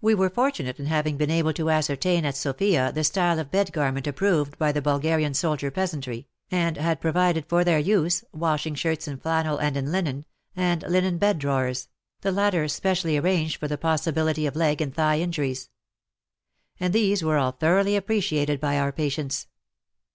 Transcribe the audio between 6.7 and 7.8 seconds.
had provided for their